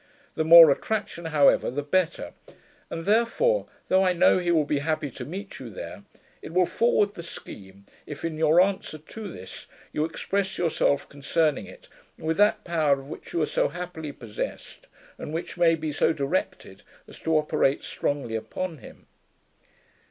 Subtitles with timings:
[0.33, 2.33] The more attraction, however, the better;
[2.89, 6.01] and therefore, though I know he will be happy to meet you there,
[6.41, 11.67] it will forward the scheme, if, in your answer to this, you express yourself concerning
[11.67, 11.87] it
[12.17, 14.87] with that power of which you are so happily possessed,
[15.19, 19.05] and which may be so directed as to operate strongly upon him.